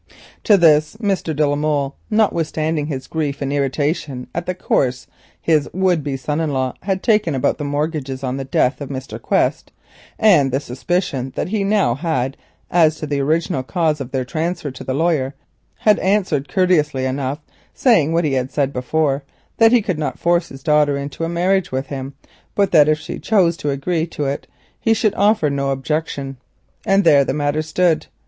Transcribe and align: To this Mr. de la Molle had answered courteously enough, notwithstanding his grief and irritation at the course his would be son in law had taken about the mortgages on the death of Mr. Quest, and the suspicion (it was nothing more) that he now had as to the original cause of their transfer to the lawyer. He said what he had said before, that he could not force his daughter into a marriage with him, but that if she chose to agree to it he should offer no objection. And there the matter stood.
To 0.45 0.57
this 0.57 0.97
Mr. 0.97 1.35
de 1.35 1.45
la 1.45 1.55
Molle 1.55 1.85
had 1.85 1.91
answered 1.91 1.93
courteously 1.93 2.09
enough, 2.09 2.09
notwithstanding 2.09 2.85
his 2.87 3.05
grief 3.05 3.39
and 3.39 3.53
irritation 3.53 4.25
at 4.33 4.47
the 4.47 4.55
course 4.55 5.05
his 5.39 5.69
would 5.73 6.03
be 6.03 6.17
son 6.17 6.41
in 6.41 6.51
law 6.51 6.73
had 6.81 7.03
taken 7.03 7.35
about 7.35 7.59
the 7.59 7.63
mortgages 7.63 8.23
on 8.23 8.37
the 8.37 8.43
death 8.43 8.81
of 8.81 8.89
Mr. 8.89 9.21
Quest, 9.21 9.71
and 10.17 10.51
the 10.51 10.59
suspicion 10.59 11.27
(it 11.27 11.37
was 11.37 11.45
nothing 11.45 11.45
more) 11.45 11.45
that 11.45 11.51
he 11.55 11.63
now 11.63 11.93
had 11.93 12.37
as 12.71 12.95
to 12.95 13.05
the 13.05 13.19
original 13.19 13.61
cause 13.61 14.01
of 14.01 14.09
their 14.09 14.25
transfer 14.25 14.71
to 14.71 14.83
the 14.83 14.95
lawyer. 14.95 15.35
He 15.83 15.83
said 15.91 15.97
what 18.11 18.23
he 18.25 18.33
had 18.33 18.49
said 18.51 18.73
before, 18.73 19.23
that 19.57 19.71
he 19.71 19.83
could 19.83 19.99
not 19.99 20.17
force 20.17 20.49
his 20.49 20.63
daughter 20.63 20.97
into 20.97 21.25
a 21.25 21.29
marriage 21.29 21.71
with 21.71 21.85
him, 21.89 22.15
but 22.55 22.71
that 22.71 22.89
if 22.89 22.97
she 22.97 23.19
chose 23.19 23.55
to 23.57 23.69
agree 23.69 24.07
to 24.07 24.25
it 24.25 24.47
he 24.79 24.95
should 24.95 25.13
offer 25.13 25.51
no 25.51 25.69
objection. 25.69 26.37
And 26.87 27.03
there 27.03 27.23
the 27.23 27.35
matter 27.35 27.61
stood. 27.61 28.07